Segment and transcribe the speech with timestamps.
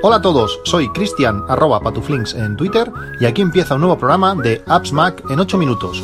[0.00, 4.34] Hola a todos, soy Cristian arroba patuflinks en Twitter y aquí empieza un nuevo programa
[4.34, 6.02] de Apps Mac en 8 minutos.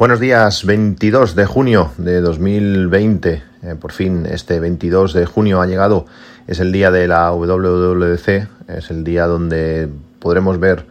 [0.00, 3.42] Buenos días, 22 de junio de 2020.
[3.62, 6.06] Eh, por fin, este 22 de junio ha llegado.
[6.46, 8.48] Es el día de la WWDC.
[8.68, 10.86] Es el día donde podremos ver,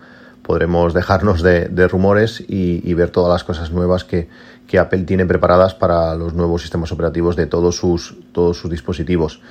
[0.50, 4.28] podremos dejarnos de, rumores y, ver todas las cosas nuevas que,
[4.80, 9.42] Apple tiene preparadas para los nuevos sistemas operativos de todos sus, todos sus dispositivos.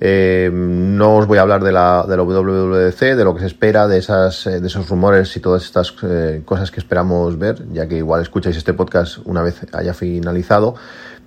[0.00, 3.46] Eh, no os voy a hablar de la, de la WWDC, de lo que se
[3.46, 7.64] espera, de, esas, eh, de esos rumores y todas estas eh, cosas que esperamos ver,
[7.72, 10.76] ya que igual escucháis este podcast una vez haya finalizado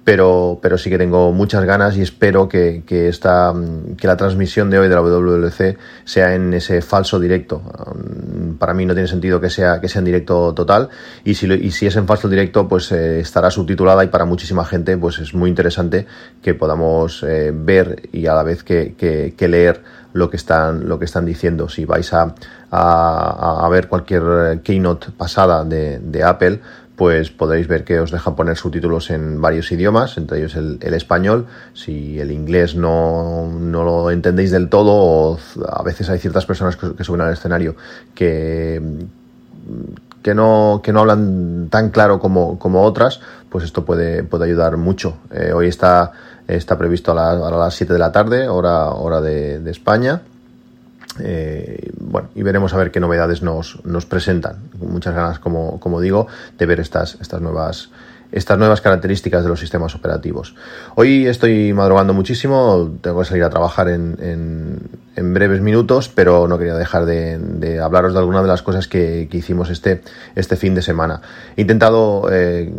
[0.04, 3.54] pero, pero sí que tengo muchas ganas y espero que, que, esta,
[3.98, 7.62] que la transmisión de hoy de la WWC sea en ese falso directo.
[7.86, 10.90] Um, para mí no tiene sentido que sea, que sea en directo total
[11.24, 14.66] y si, y si es en falso directo pues eh, estará subtitulada y para muchísima
[14.66, 16.08] gente pues es muy interesante
[16.42, 19.82] que podamos eh, ver y a la vez que, que, leer
[20.14, 21.70] lo que están, lo que están diciendo.
[21.70, 22.34] Si vais a,
[22.72, 26.62] a, ver cualquier keynote pasada de Apple,
[27.00, 31.46] pues podréis ver que os deja poner subtítulos en varios idiomas, entre ellos el, español.
[31.74, 37.02] Si el inglés no, lo entendéis del todo, o a veces hay ciertas personas que,
[37.06, 37.78] suben al escenario
[38.14, 38.82] que,
[40.22, 44.76] que, no, que no hablan tan claro como, como otras, pues esto puede, puede ayudar
[44.76, 45.20] mucho.
[45.32, 46.12] Eh, hoy está,
[46.50, 50.24] está previsto a, las 7 de la tarde, hora, hora de España.
[51.22, 54.58] Eh, bueno, y veremos a ver qué novedades nos, nos presentan.
[54.80, 57.90] Muchas ganas, como, como digo, de ver estas, estas nuevas
[58.32, 60.56] estas nuevas características de los sistemas operativos.
[60.96, 64.18] Hoy estoy madrugando muchísimo, tengo que salir a trabajar en,
[65.16, 69.28] en, breves minutos, pero no quería dejar de, hablaros de algunas de las cosas que,
[69.32, 70.02] hicimos este,
[70.36, 71.22] este fin de semana.
[71.58, 72.72] He intentado eh,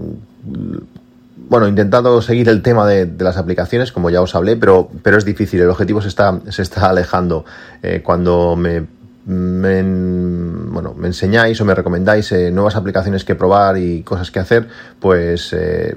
[1.50, 5.24] bueno, intentado seguir el tema de, las aplicaciones, como ya os hablé, pero, pero es
[5.24, 5.60] difícil.
[5.60, 7.44] El objetivo se está, se está alejando.
[7.82, 8.86] Eh, cuando me,
[9.26, 14.68] bueno, me enseñáis o me recomendáis eh, nuevas aplicaciones que probar y cosas que hacer,
[15.00, 15.96] pues eh,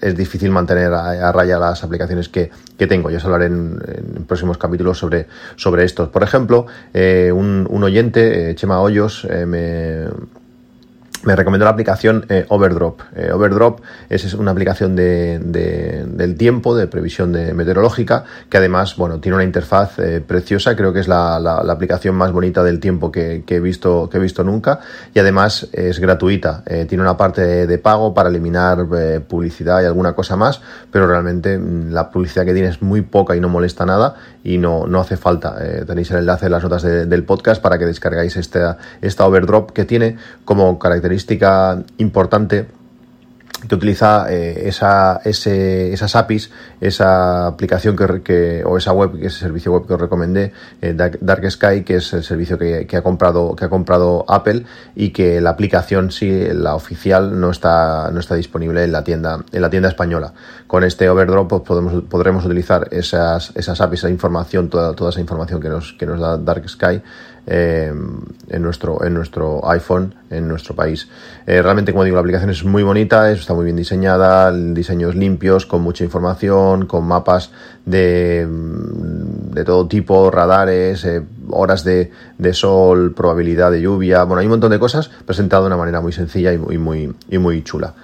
[0.00, 3.10] es difícil mantener a, raya las aplicaciones que, tengo.
[3.10, 3.78] Yo os hablaré en,
[4.26, 6.08] próximos capítulos sobre, sobre estos.
[6.08, 10.08] Por ejemplo, un, un, oyente, Chema Hoyos, me
[11.22, 13.00] me recomendó la aplicación eh, Overdrop.
[13.14, 19.20] Eh, Overdrop es, una aplicación de, del tiempo, de previsión de meteorológica, que además, bueno,
[19.20, 23.12] tiene una interfaz eh, preciosa, creo que es la, la, aplicación más bonita del tiempo
[23.12, 24.80] que, he visto, que he visto nunca,
[25.14, 26.64] y además es gratuita.
[26.88, 28.86] tiene una parte de, pago para eliminar
[29.28, 30.60] publicidad y alguna cosa más,
[30.90, 34.58] pero realmente mm, la publicidad que tiene es muy poca y no molesta nada, y
[34.58, 35.56] no, no hace falta.
[35.86, 39.84] tenéis el enlace en las notas del podcast para que descargáis esta, esta Overdrop que
[39.84, 42.66] tiene como característica característica importante
[43.68, 46.50] que utiliza eh, esa, ese, esas APIs,
[46.80, 47.94] esa aplicación
[48.24, 51.82] que, o esa web, que es el servicio web que os recomendé, eh, Dark, Sky,
[51.84, 54.64] que es el servicio que, ha comprado, que ha comprado Apple
[54.96, 59.44] y que la aplicación sí, la oficial, no está, no está disponible en la tienda,
[59.52, 60.32] en la tienda española.
[60.66, 65.20] Con este overdrop pues, podemos, podremos utilizar esas, esas APIs, esa información, toda, toda esa
[65.20, 67.02] información que nos, que nos da Dark Sky
[67.46, 67.92] eh,
[68.48, 71.08] en, nuestro, en nuestro iPhone, en nuestro país.
[71.46, 75.66] Eh, realmente, como digo, la aplicación es muy bonita, está muy bien diseñada, diseños limpios,
[75.66, 77.50] con mucha información, con mapas
[77.84, 84.40] de, mm, de todo tipo, radares, eh, horas de, de, sol, probabilidad de lluvia, bueno,
[84.40, 87.38] hay un montón de cosas presentado de una manera muy sencilla y muy, muy, y
[87.38, 87.94] muy chula.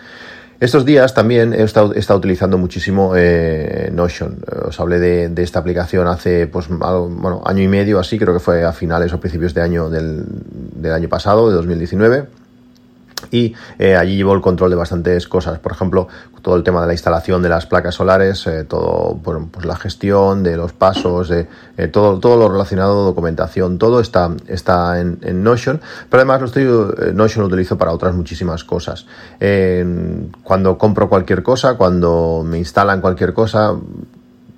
[0.58, 4.38] Estos días también he estado, utilizando muchísimo eh, Notion.
[4.68, 8.64] Os hablé de, esta aplicación hace pues, bueno, año y medio, así creo que fue
[8.64, 12.45] a finales o principios de año del año pasado, de 2019
[13.30, 16.08] y eh, allí llevo el control de bastantes cosas, por ejemplo,
[16.42, 20.42] todo el tema de la instalación de las placas solares, eh, todo, pues la gestión
[20.42, 21.48] de los pasos, eh,
[21.88, 27.42] todo, todo lo relacionado, documentación, todo está, está en, Notion, pero además lo estoy, Notion
[27.42, 29.06] lo utilizo para otras muchísimas cosas.
[30.42, 33.74] cuando compro cualquier cosa, cuando me instalan cualquier cosa,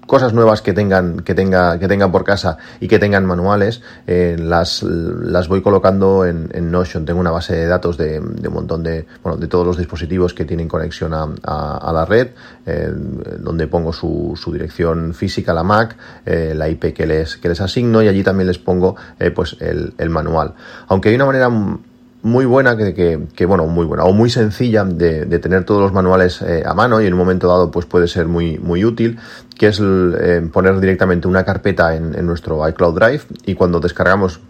[0.09, 4.37] cosas nuevas que tengan, que tenga, que tengan por casa y que tengan manuales, eh,
[4.41, 7.05] las, las voy colocando en, en, Notion.
[7.05, 10.33] Tengo una base de datos de, de, un montón de, bueno, de todos los dispositivos
[10.33, 12.29] que tienen conexión a, la red,
[12.67, 12.91] eh,
[13.39, 15.95] donde pongo su, su, dirección física, la Mac,
[16.25, 18.97] eh, la IP que les, que les asigno y allí también les pongo
[19.35, 20.55] pues el manual.
[20.89, 21.51] Aunque hay una manera
[22.23, 25.93] muy buena, que, que, bueno, muy buena o muy sencilla de, de tener todos los
[25.93, 29.19] manuales eh, a mano y en un momento dado pues puede ser muy, muy útil,
[29.57, 34.41] que es eh, poner directamente una carpeta en, en, nuestro iCloud Drive y cuando descargamos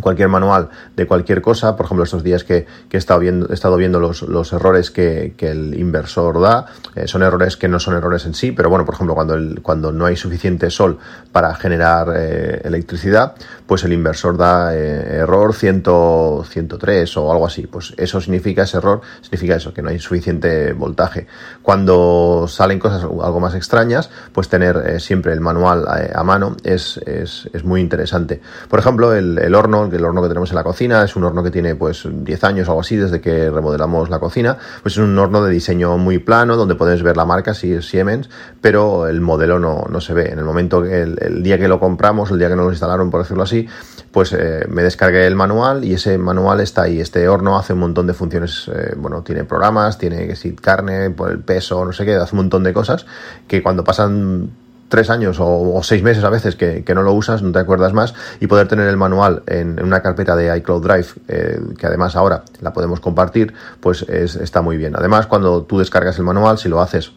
[0.00, 3.76] cualquier manual de cualquier cosa, por ejemplo, estos días que, he, estado viendo, he estado
[3.76, 7.94] viendo los, los errores que, que, el inversor da, eh, son errores que no son
[7.94, 10.98] errores en sí, pero bueno, por ejemplo, cuando, el, cuando no hay suficiente sol
[11.30, 13.34] para generar eh, electricidad,
[13.66, 15.82] pues el inversor da eh, error 100,
[16.48, 20.72] 103 o algo así, pues eso significa, ese error significa eso, que no hay suficiente
[20.72, 21.26] voltaje.
[21.62, 27.48] Cuando salen cosas algo más extrañas, pues tener siempre el manual a, mano es, es,
[27.52, 28.40] es, muy interesante.
[28.68, 31.42] Por ejemplo, el, el horno el horno que tenemos en la cocina es un horno
[31.42, 34.98] que tiene pues 10 años o algo así desde que remodelamos la cocina, pues es
[34.98, 38.28] un horno de diseño muy plano donde puedes ver la marca si es Siemens,
[38.60, 40.30] pero el modelo no, no se ve.
[40.30, 43.22] En el momento, el, día que lo compramos, el día que nos lo instalaron, por
[43.22, 43.66] decirlo así,
[44.10, 47.00] pues eh, me descargué el manual y ese manual está ahí.
[47.00, 51.30] Este horno hace un montón de funciones, eh, bueno, tiene programas, tiene que carne, por
[51.30, 53.06] el peso, no sé qué, hace un montón de cosas
[53.48, 54.50] que cuando pasan
[54.92, 58.12] tres años o, seis meses a veces que, no lo usas, no te acuerdas más,
[58.40, 62.44] y poder tener el manual en, una carpeta de iCloud Drive, eh, que además ahora
[62.60, 64.94] la podemos compartir, pues está muy bien.
[64.94, 67.10] Además, cuando tú descargas el manual, si lo haces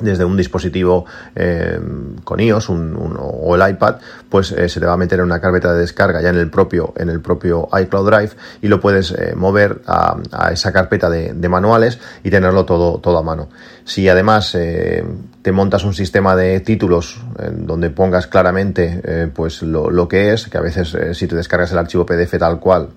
[0.00, 1.78] desde un dispositivo eh,
[2.24, 3.96] con iOS o el iPad,
[4.28, 6.50] pues eh, se te va a meter en una carpeta de descarga ya en el
[6.50, 8.30] propio, en el propio iCloud Drive
[8.62, 10.16] y lo puedes eh, mover a,
[10.52, 13.48] esa carpeta de, manuales y tenerlo todo, todo a mano.
[13.84, 20.08] Si además te montas un sistema de títulos en donde pongas claramente pues lo, lo,
[20.08, 22.88] que es, que a veces si te descargas el archivo PDF tal cual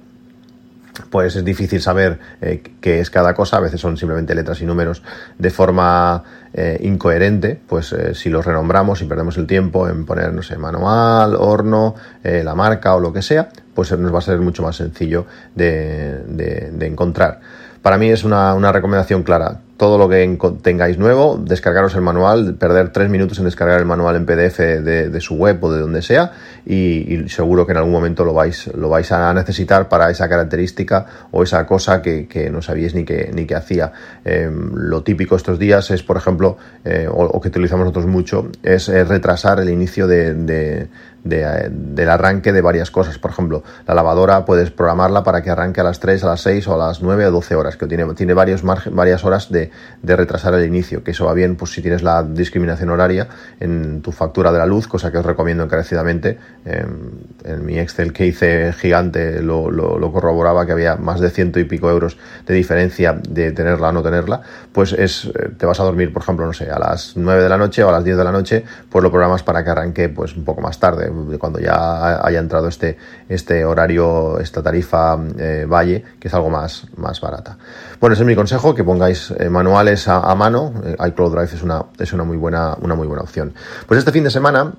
[1.09, 4.65] pues es difícil saber eh, qué es cada cosa, a veces son simplemente letras y
[4.65, 5.03] números
[5.37, 6.23] de forma
[6.53, 10.57] eh, incoherente, pues eh, si los renombramos y perdemos el tiempo en poner, no sé,
[10.57, 14.75] manual, horno, la marca o lo que sea, pues nos va a ser mucho más
[14.75, 15.25] sencillo
[15.55, 17.39] de, encontrar.
[17.81, 22.89] Para mí es una recomendación clara todo lo que tengáis nuevo, descargaros el manual, perder
[22.91, 26.33] tres minutos en descargar el manual en PDF de, su web o de donde sea
[26.65, 31.05] y, seguro que en algún momento lo vais, lo vais a necesitar para esa característica
[31.31, 33.93] o esa cosa que, no sabíais ni que, ni que hacía.
[34.25, 38.89] Em, lo típico estos días es, por ejemplo, eh, o, que utilizamos nosotros mucho, es
[38.89, 40.89] eh, retrasar el inicio de
[41.23, 43.17] del arranque de varias cosas.
[43.17, 46.67] Por ejemplo, la lavadora puedes programarla para que arranque a las 3, a las 6
[46.67, 49.71] o a las 9 o 12 horas, que tiene, tiene varios varias horas de,
[50.03, 53.27] retrasar el inicio, que eso va bien pues si tienes la discriminación horaria
[53.59, 56.37] en tu factura de la luz, cosa que os recomiendo encarecidamente.
[56.65, 61.63] en mi Excel que hice gigante lo, lo, corroboraba que había más de ciento y
[61.65, 65.83] pico euros de diferencia de tenerla o no tenerla, pues es, eh, te vas a
[65.83, 68.17] dormir, por ejemplo, no sé, a las 9 de la noche o a las 10
[68.17, 71.08] de la noche, pues lo programas para que arranque pues un poco más tarde,
[71.39, 72.97] cuando ya haya entrado este,
[73.27, 77.57] este horario, esta tarifa eh, Valle, que es algo más, más barata.
[77.99, 80.73] Bueno, ese es mi consejo, que pongáis eh, manuales a, mano.
[80.85, 83.53] Eh, iCloud Drive es una, es una muy buena, una muy buena opción.
[83.87, 84.73] Pues este fin de semana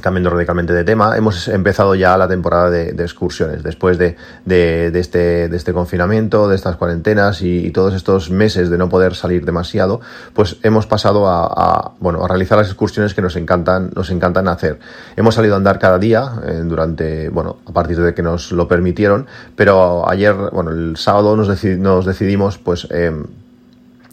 [0.00, 3.62] cambiando radicalmente de tema, hemos empezado ya la temporada de, excursiones.
[3.62, 4.16] Después de,
[4.46, 9.44] este, de este confinamiento, de estas cuarentenas y, todos estos meses de no poder salir
[9.44, 10.00] demasiado,
[10.34, 14.80] pues hemos pasado a, bueno, a realizar las excursiones que nos encantan, nos encantan hacer.
[15.16, 18.66] Hemos salido a andar cada día eh, durante, bueno, a partir de que nos lo
[18.66, 23.26] permitieron, pero ayer, bueno, el sábado nos, nos decidimos, pues, em,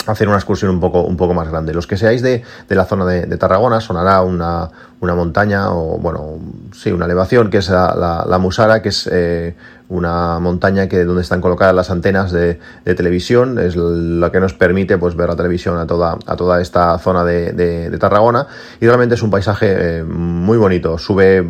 [0.07, 1.74] hacer una excursión un poco, un poco más grande.
[1.74, 4.69] Los que seáis de, de la zona de, Tarragona sonará una,
[5.00, 6.39] una montaña o, bueno,
[6.74, 9.56] sí, una elevación que es la, la, Musara, que es eh,
[9.89, 14.53] una montaña que donde están colocadas las antenas de, de, televisión, es lo que nos
[14.53, 18.48] permite pues ver la televisión a toda, a toda esta zona de, de Tarragona.
[18.79, 21.46] Y realmente es un paisaje eh, muy bonito, sube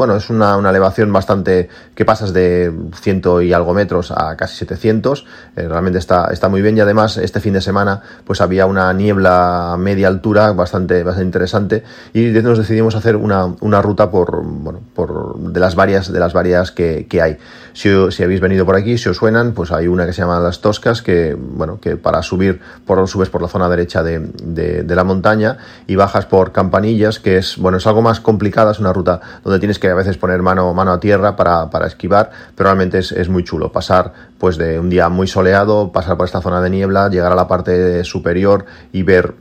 [0.00, 4.56] bueno, es una, una, elevación bastante que pasas de ciento y algo metros a casi
[4.56, 5.26] 700.
[5.56, 8.90] Eh, realmente está, está muy bien y además este fin de semana pues había una
[8.94, 14.42] niebla a media altura bastante, bastante interesante y nos decidimos hacer una, una ruta por,
[14.42, 17.36] bueno, por de las varias, de las varias que, que hay.
[17.74, 20.40] Si, si, habéis venido por aquí, si os suenan, pues hay una que se llama
[20.40, 24.82] Las Toscas que, bueno, que para subir, por, subes por la zona derecha de, de,
[24.82, 28.80] de la montaña y bajas por Campanillas, que es, bueno, es algo más complicada, es
[28.80, 32.30] una ruta donde tienes que a veces poner mano, mano a tierra para, para esquivar,
[32.54, 36.26] pero realmente es, es, muy chulo pasar pues de un día muy soleado, pasar por
[36.26, 39.34] esta zona de niebla, llegar a la parte superior y ver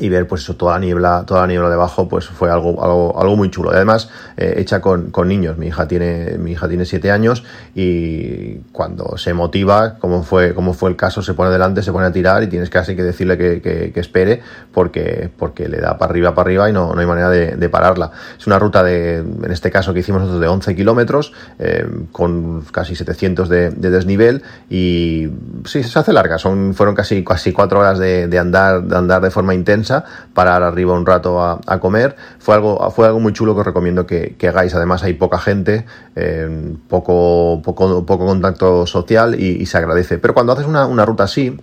[0.00, 3.20] y ver pues eso, toda la niebla, toda la niebla debajo, pues fue algo, algo,
[3.20, 3.70] algo muy chulo.
[3.70, 5.56] además, eh, hecha con, con, niños.
[5.58, 10.74] Mi hija tiene, mi hija tiene siete años y cuando se motiva, como fue, como
[10.74, 13.38] fue el caso, se pone delante, se pone a tirar y tienes casi que decirle
[13.38, 17.06] que, que, espere porque, porque le da para arriba, para arriba y no, no hay
[17.06, 18.10] manera de, de, pararla.
[18.38, 22.62] Es una ruta de, en este caso que hicimos nosotros de 11 kilómetros, eh, con
[22.70, 25.28] casi 700 de, de, desnivel y
[25.64, 26.38] sí, se hace larga.
[26.38, 29.83] Son, fueron casi, casi cuatro horas de, de andar, de andar de forma intensa
[30.32, 32.16] parar arriba un rato a, comer.
[32.38, 34.74] Fue algo, fue algo muy chulo que os recomiendo que, hagáis.
[34.74, 35.86] Además hay poca gente,
[36.16, 40.18] eh, poco, poco, poco contacto social y, se agradece.
[40.18, 41.56] Pero cuando haces una, una ruta así,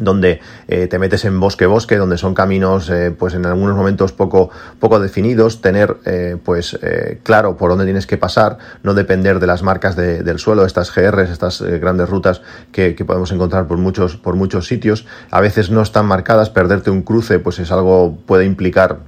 [0.00, 4.12] donde eh, te metes en bosque bosque donde son caminos eh, pues en algunos momentos
[4.12, 5.60] poco poco definidos.
[5.60, 6.78] Tener eh, pues
[7.22, 11.30] claro por dónde tienes que pasar no depender de las marcas del suelo estas GRs
[11.30, 12.42] estas grandes rutas
[12.72, 15.06] que, podemos encontrar por muchos por muchos sitios.
[15.30, 18.98] A veces no están marcadas perderte un cruce pues es algo puede implicar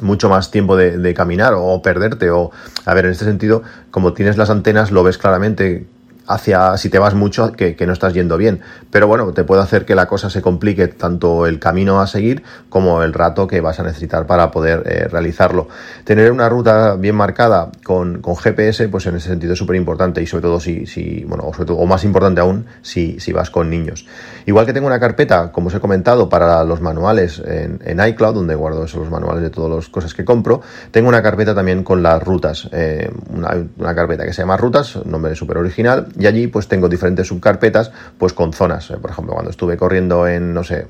[0.00, 2.52] mucho más tiempo de, de, caminar o perderte o
[2.84, 5.86] a ver en este sentido como tienes las antenas lo ves claramente
[6.28, 8.60] hacia si te vas mucho que, no estás yendo bien.
[8.90, 12.42] Pero bueno, te puede hacer que la cosa se complique tanto el camino a seguir
[12.68, 15.68] como el rato que vas a necesitar para poder eh, realizarlo.
[16.04, 20.26] Tener una ruta bien marcada con, GPS, pues en ese sentido es súper importante y
[20.26, 23.50] sobre todo si, si bueno, o, sobre todo, o más importante aún si, si vas
[23.50, 24.06] con niños.
[24.44, 28.54] Igual que tengo una carpeta, como os he comentado, para los manuales en, iCloud, donde
[28.54, 32.02] guardo esos los manuales de todas las cosas que compro, tengo una carpeta también con
[32.02, 36.48] las rutas, eh, una, una carpeta que se llama Rutas, nombre súper original, y allí
[36.48, 38.88] pues tengo diferentes subcarpetas pues con zonas.
[39.00, 40.86] Por ejemplo, cuando estuve corriendo en, no sé,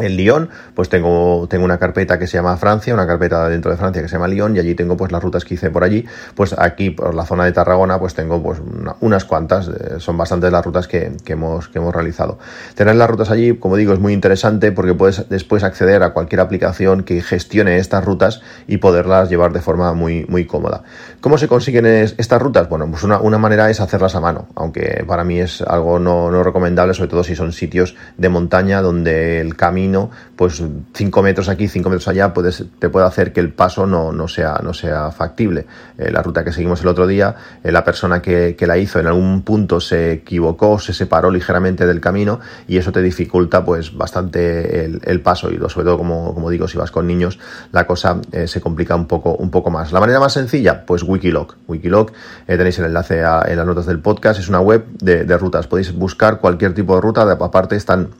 [0.00, 3.76] en Lyon, pues tengo, tengo una carpeta que se llama Francia, una carpeta dentro de
[3.76, 6.06] Francia que se llama Lyon, y allí tengo pues las rutas que hice por allí.
[6.34, 8.60] Pues aquí, por la zona de Tarragona, pues tengo pues
[9.00, 12.38] unas cuantas, eh, son bastantes las rutas que, hemos, que hemos realizado.
[12.74, 16.40] Tener las rutas allí, como digo, es muy interesante porque puedes después acceder a cualquier
[16.40, 20.82] aplicación que gestione estas rutas y poderlas llevar de forma muy, muy cómoda.
[21.20, 22.68] ¿Cómo se consiguen estas rutas?
[22.68, 26.30] Bueno, pues una, una manera es hacerlas a mano, aunque para mí es algo no,
[26.30, 29.89] no recomendable, sobre todo si son sitios de montaña donde el camino
[30.36, 30.62] pues
[30.94, 34.28] 5 metros aquí, 5 metros allá, puedes, te puede hacer que el paso no, no,
[34.28, 35.66] sea, no sea factible.
[35.98, 39.06] Eh, la ruta que seguimos el otro día, eh, la persona que, la hizo en
[39.06, 44.84] algún punto se equivocó, se separó ligeramente del camino y eso te dificulta pues bastante
[44.84, 47.38] el, paso y sobre todo como, como, digo, si vas con niños,
[47.72, 49.92] la cosa eh, se complica un poco, un poco más.
[49.92, 51.56] La manera más sencilla, pues Wikiloc.
[51.66, 52.12] Wikiloc,
[52.46, 55.66] tenéis el enlace en las notas del podcast, es una web de, de rutas.
[55.66, 58.10] Podéis buscar cualquier tipo de ruta, aparte están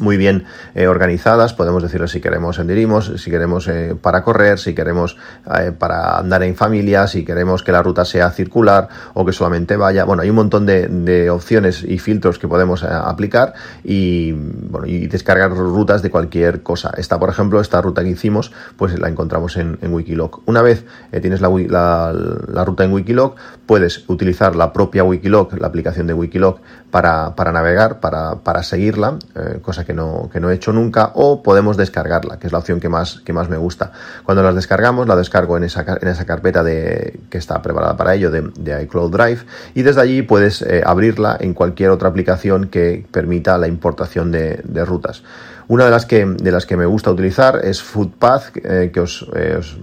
[0.00, 0.44] muy bien
[0.74, 5.16] eh, organizadas, podemos decirle si queremos senderismos, si queremos eh, para correr, si queremos
[5.58, 9.76] eh, para andar en familia, si queremos que la ruta sea circular o que solamente
[9.76, 10.04] vaya.
[10.04, 15.50] Bueno, hay un montón de, opciones y filtros que podemos aplicar y, bueno, y descargar
[15.50, 16.92] rutas de cualquier cosa.
[16.96, 20.42] Esta, por ejemplo, esta ruta que hicimos, pues la encontramos en, en Wikiloc.
[20.46, 20.84] Una vez
[21.20, 26.14] tienes la, la, la, ruta en Wikiloc, puedes utilizar la propia Wikiloc, la aplicación de
[26.14, 29.18] Wikiloc, para, para navegar, para, para seguirla,
[29.62, 32.80] cosa que no, que no he hecho nunca, o podemos descargarla, que es la opción
[32.80, 33.92] que más, que más me gusta.
[34.24, 38.14] Cuando las descargamos, la descargo en esa, en esa carpeta de, que está preparada para
[38.14, 39.40] ello de, iCloud Drive,
[39.74, 44.62] y desde allí puedes eh, abrirla en cualquier otra aplicación que permita la importación de,
[44.84, 45.22] rutas.
[45.68, 49.26] Una de las que, de las que me gusta utilizar es Footpath, eh, que os,
[49.34, 49.76] eh, os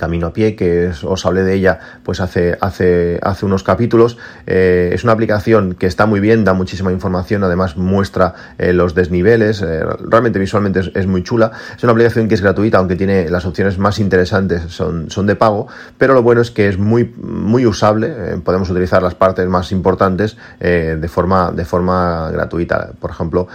[0.00, 4.16] Camino a Pie, que os hablé de ella pues hace, hace, hace unos capítulos.
[4.46, 8.94] Eh, es una aplicación que está muy bien, da muchísima información, además muestra eh, los
[8.94, 11.52] desniveles, eh, realmente visualmente es, muy chula.
[11.76, 15.36] Es una aplicación que es gratuita, aunque tiene las opciones más interesantes son, son de
[15.36, 15.66] pago,
[15.98, 20.38] pero lo bueno es que es muy, muy usable, podemos utilizar las partes más importantes
[20.58, 22.92] de, forma, de forma gratuita.
[22.98, 23.48] Por ejemplo,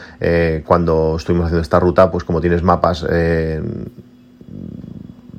[0.64, 3.04] cuando estuvimos haciendo esta ruta, pues como tienes mapas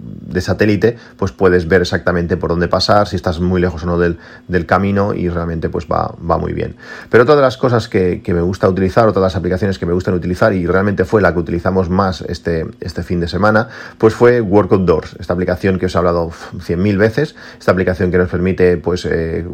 [0.06, 3.98] de satélite, pues puedes ver exactamente por dónde pasar, si estás muy lejos o no
[3.98, 6.76] del, del camino y realmente pues va, va, muy bien.
[7.10, 9.86] Pero otra de las cosas que, que, me gusta utilizar, otras de las aplicaciones que
[9.86, 13.68] me gustan utilizar y realmente fue la que utilizamos más este, este fin de semana,
[13.98, 18.10] pues fue Work Outdoors, esta aplicación que os he hablado cien mil veces, esta aplicación
[18.10, 19.46] que nos permite pues eh,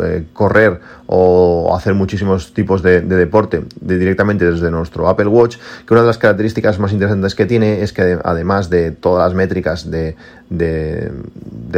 [0.00, 6.00] eh, correr o hacer muchísimos tipos de, deporte directamente desde nuestro Apple Watch, que una
[6.00, 10.16] de las características más interesantes que tiene es que además de todas las métricas de,
[10.48, 11.10] de,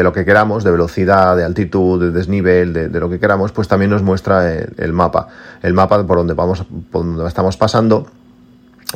[0.03, 3.91] lo que queramos, de velocidad, de altitud, de desnivel, de, lo que queramos, pues también
[3.91, 5.29] nos muestra el, mapa,
[5.63, 8.07] el mapa por donde vamos, por donde estamos pasando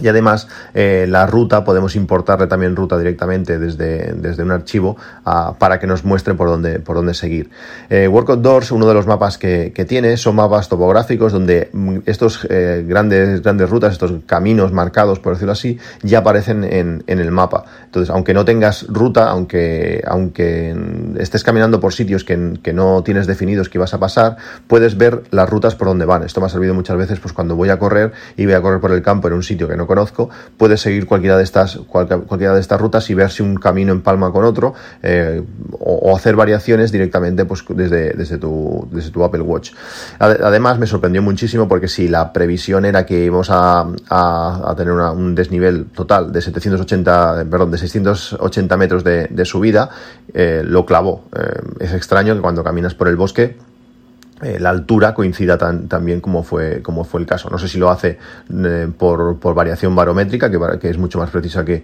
[0.01, 5.55] y además eh, la ruta podemos importarle también ruta directamente desde, desde un archivo ah,
[5.59, 7.51] para que nos muestre por dónde, por dónde seguir.
[7.91, 11.99] Eh, Work Outdoors, uno de los mapas que, que, tiene, son mapas topográficos donde mm,
[12.07, 17.19] estos eh, grandes, grandes rutas, estos caminos marcados, por decirlo así, ya aparecen en, en,
[17.19, 17.65] el mapa.
[17.85, 20.77] Entonces, aunque no tengas ruta, aunque, aunque
[21.19, 24.37] estés caminando por sitios que, que no tienes definidos que vas a pasar,
[24.67, 26.23] puedes ver las rutas por donde van.
[26.23, 28.81] Esto me ha servido muchas veces pues, cuando voy a correr y voy a correr
[28.81, 32.55] por el campo en un sitio que no conozco, puedes seguir cualquiera de estas, cualquiera
[32.55, 35.43] de estas rutas y ver si un camino empalma con otro eh,
[35.81, 39.73] o, hacer variaciones directamente pues, desde, desde, tu, desde tu Apple Watch.
[40.21, 45.35] Además, me sorprendió muchísimo porque si la previsión era que íbamos a, a, tener un
[45.35, 49.91] desnivel total de 780, perdón, de 680 metros de, subida,
[50.35, 51.25] eh, lo clavó.
[51.35, 53.57] Eh, es extraño que cuando caminas por el bosque
[54.41, 57.51] eh, la altura coincida tan, bien como fue, como fue el caso.
[57.51, 58.19] No sé si lo hace
[58.55, 61.83] eh, por, por, variación barométrica, que, que, es mucho más precisa que,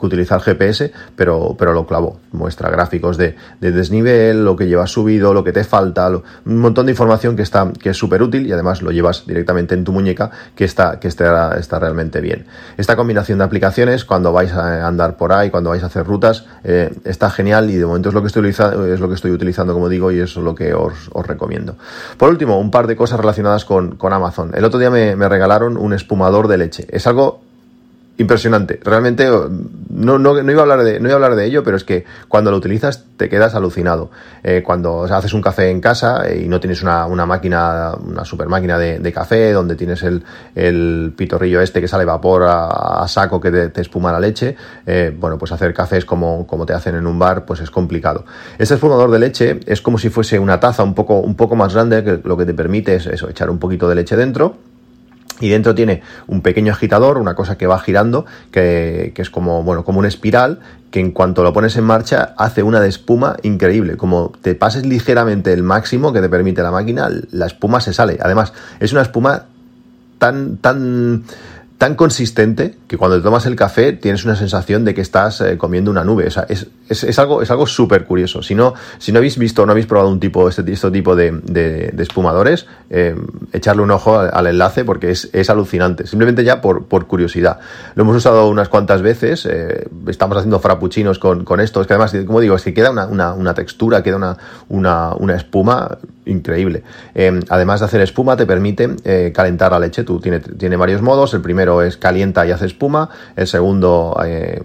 [0.00, 2.18] utilizar GPS, pero, pero lo clavó.
[2.32, 6.22] Muestra gráficos de, de, desnivel, lo que llevas subido, lo que te falta, un
[6.58, 9.84] montón de información que, está, que es súper útil y además lo llevas directamente en
[9.84, 12.46] tu muñeca, que, está, que está, está realmente bien.
[12.78, 16.46] Esta combinación de aplicaciones, cuando vais a andar por ahí, cuando vais a hacer rutas,
[16.64, 19.72] eh, está genial y de momento es lo que estoy es lo que estoy utilizando,
[19.74, 21.76] como digo, y es lo que os recomiendo.
[22.16, 24.52] Por último, un par de cosas relacionadas con, Amazon.
[24.54, 26.86] El otro día me, me regalaron un espumador de leche.
[26.90, 27.40] Es algo
[28.18, 28.78] impresionante.
[28.82, 31.84] Realmente no, no, iba a hablar de, no iba a hablar de ello, pero es
[31.84, 34.10] que cuando lo utilizas te quedas alucinado.
[34.42, 38.78] Eh, cuando haces un café en casa y no tienes una, máquina, una super máquina
[38.78, 44.12] de, café, donde tienes el, pitorrillo este que sale vapor a, saco que te, espuma
[44.12, 47.60] la leche, eh, bueno, pues hacer cafés como, como te hacen en un bar, pues
[47.60, 48.24] es complicado.
[48.58, 51.74] Este espumador de leche es como si fuese una taza un poco, un poco más
[51.74, 54.71] grande, que lo que te permite es eso, echar un poquito de leche dentro
[55.42, 59.84] y dentro tiene un pequeño agitador, una cosa que va girando, que, es como, bueno,
[59.84, 60.60] como una espiral,
[60.92, 63.96] que en cuanto lo pones en marcha hace una de espuma increíble.
[63.96, 68.18] Como te pases ligeramente el máximo que te permite la máquina, la espuma se sale.
[68.22, 69.46] Además, es una espuma
[70.18, 71.24] tan, tan
[71.82, 75.58] tan consistente que cuando te tomas el café tienes una sensación de que estás eh,
[75.58, 76.28] comiendo una nube.
[76.28, 78.40] O sea, es, es, algo, es algo súper curioso.
[78.40, 81.16] Si no, si no habéis visto o no habéis probado un tipo, este, este tipo
[81.16, 83.16] de, espumadores, eh,
[83.52, 86.06] echarle un ojo al, enlace porque es, es, alucinante.
[86.06, 87.58] Simplemente ya por, por, curiosidad.
[87.96, 89.44] Lo hemos usado unas cuantas veces.
[89.50, 91.80] Eh, estamos haciendo frappuccinos con, con esto.
[91.80, 94.36] Es que además, como digo, es que queda una, una, una textura, queda una,
[94.68, 96.82] una, una espuma increíble.
[97.48, 100.04] además de hacer espuma, te permite calentar la leche.
[100.04, 101.34] Tú tiene, tiene varios modos.
[101.34, 104.62] El primero es calienta y hace espuma, el segundo eh,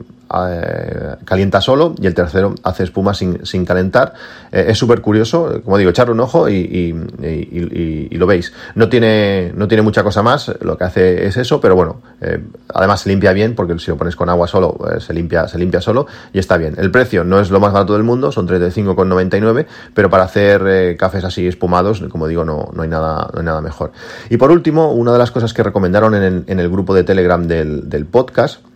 [0.49, 4.13] eh, calienta solo y el tercero hace espuma sin, sin calentar.
[4.51, 6.93] Eh, es súper curioso, como digo, echarle un ojo y,
[8.11, 8.53] lo veis.
[8.75, 12.01] No tiene, no tiene mucha cosa más, lo que hace es eso, pero bueno,
[12.73, 15.81] además se limpia bien porque si lo pones con agua solo, se, limpia, se limpia
[15.81, 16.75] solo y está bien.
[16.77, 21.23] El precio no es lo más barato del mundo, son 35,99, pero para hacer cafés
[21.23, 23.91] así espumados, como digo, no, no, hay nada, no hay nada mejor.
[24.29, 28.05] Y por último, una de las cosas que recomendaron en el, grupo de Telegram del
[28.05, 28.66] podcast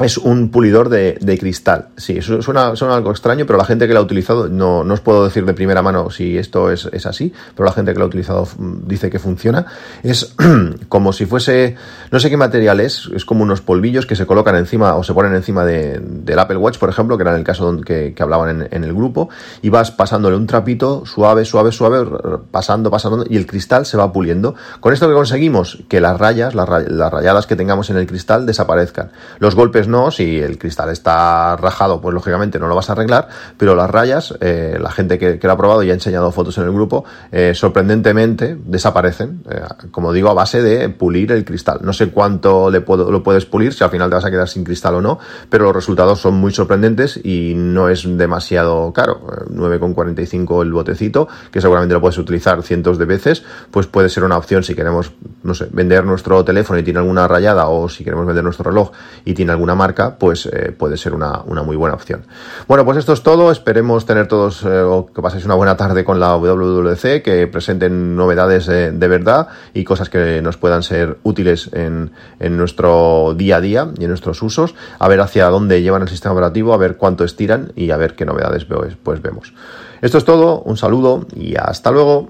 [0.00, 1.88] es un pulidor de, cristal.
[1.96, 5.00] Sí, suena, suena, algo extraño, pero la gente que lo ha utilizado, no, no os
[5.00, 8.04] puedo decir de primera mano si esto es, es, así, pero la gente que lo
[8.04, 9.66] ha utilizado mm, dice que funciona.
[10.02, 10.34] Es
[10.88, 11.76] como si fuese,
[12.10, 15.14] no sé qué material es, es como unos polvillos que se colocan encima o se
[15.14, 18.62] ponen encima de, del Apple Watch, por ejemplo, que era el caso que, que hablaban
[18.62, 19.28] en, en, el grupo,
[19.62, 22.06] y vas pasándole un trapito suave, suave, suave,
[22.50, 24.54] pasando, pasando, y el cristal se va puliendo.
[24.80, 28.46] Con esto que conseguimos, que las rayas, las, las rayadas que tengamos en el cristal
[28.46, 29.10] desaparezcan.
[29.38, 33.28] Los golpes no, si el cristal está rajado, pues lógicamente no lo vas a arreglar,
[33.56, 36.64] pero las rayas, eh, la gente que, lo ha probado y ha enseñado fotos en
[36.64, 41.80] el grupo, eh, sorprendentemente desaparecen, eh, como digo, a base de pulir el cristal.
[41.82, 44.48] No sé cuánto le puedo, lo puedes pulir, si al final te vas a quedar
[44.48, 45.18] sin cristal o no,
[45.50, 49.20] pero los resultados son muy sorprendentes y no es demasiado caro.
[49.50, 54.36] 9,45 el botecito, que seguramente lo puedes utilizar cientos de veces, pues puede ser una
[54.36, 58.26] opción si queremos, no sé, vender nuestro teléfono y tiene alguna rayada o si queremos
[58.26, 58.92] vender nuestro reloj
[59.24, 62.24] y tiene alguna marca, pues eh, puede ser una, muy buena opción.
[62.68, 63.50] Bueno, pues esto es todo.
[63.50, 68.16] Esperemos tener todos eh, o que paséis una buena tarde con la WWDC, que presenten
[68.16, 73.60] novedades de verdad y cosas que nos puedan ser útiles en, en nuestro día a
[73.60, 74.74] día y en nuestros usos.
[74.98, 78.14] A ver hacia dónde llevan el sistema operativo, a ver cuánto estiran y a ver
[78.14, 79.52] qué novedades pues vemos.
[80.00, 80.60] Esto es todo.
[80.60, 82.28] Un saludo y hasta luego.